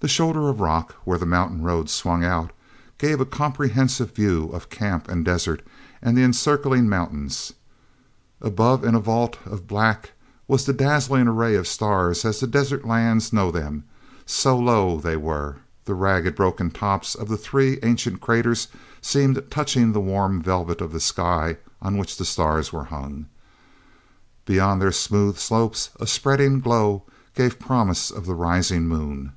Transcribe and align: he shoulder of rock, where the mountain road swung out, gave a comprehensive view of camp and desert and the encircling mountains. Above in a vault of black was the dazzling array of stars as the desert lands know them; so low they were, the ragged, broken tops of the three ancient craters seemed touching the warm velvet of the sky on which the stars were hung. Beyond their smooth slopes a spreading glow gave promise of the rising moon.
he 0.00 0.06
shoulder 0.06 0.48
of 0.48 0.60
rock, 0.60 0.94
where 1.02 1.18
the 1.18 1.26
mountain 1.26 1.60
road 1.60 1.90
swung 1.90 2.24
out, 2.24 2.52
gave 2.98 3.20
a 3.20 3.26
comprehensive 3.26 4.12
view 4.14 4.44
of 4.50 4.70
camp 4.70 5.08
and 5.08 5.24
desert 5.24 5.60
and 6.00 6.16
the 6.16 6.22
encircling 6.22 6.88
mountains. 6.88 7.52
Above 8.40 8.84
in 8.84 8.94
a 8.94 9.00
vault 9.00 9.38
of 9.44 9.66
black 9.66 10.12
was 10.46 10.64
the 10.64 10.72
dazzling 10.72 11.26
array 11.26 11.56
of 11.56 11.66
stars 11.66 12.24
as 12.24 12.38
the 12.38 12.46
desert 12.46 12.84
lands 12.84 13.32
know 13.32 13.50
them; 13.50 13.82
so 14.24 14.56
low 14.56 15.00
they 15.00 15.16
were, 15.16 15.56
the 15.84 15.94
ragged, 15.96 16.36
broken 16.36 16.70
tops 16.70 17.16
of 17.16 17.28
the 17.28 17.36
three 17.36 17.80
ancient 17.82 18.20
craters 18.20 18.68
seemed 19.00 19.42
touching 19.50 19.90
the 19.90 20.00
warm 20.00 20.40
velvet 20.40 20.80
of 20.80 20.92
the 20.92 21.00
sky 21.00 21.56
on 21.82 21.96
which 21.98 22.16
the 22.16 22.24
stars 22.24 22.72
were 22.72 22.84
hung. 22.84 23.26
Beyond 24.46 24.80
their 24.80 24.92
smooth 24.92 25.38
slopes 25.38 25.90
a 25.98 26.06
spreading 26.06 26.60
glow 26.60 27.02
gave 27.34 27.58
promise 27.58 28.12
of 28.12 28.26
the 28.26 28.36
rising 28.36 28.86
moon. 28.86 29.32